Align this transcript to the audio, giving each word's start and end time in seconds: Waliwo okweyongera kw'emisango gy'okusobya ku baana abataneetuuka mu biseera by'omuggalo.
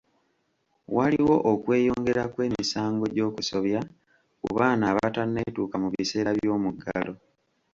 Waliwo 0.95 1.35
okweyongera 1.51 2.23
kw'emisango 2.33 3.05
gy'okusobya 3.15 3.79
ku 4.41 4.47
baana 4.57 4.83
abataneetuuka 4.91 5.75
mu 5.83 5.87
biseera 5.93 6.31
by'omuggalo. 6.37 7.13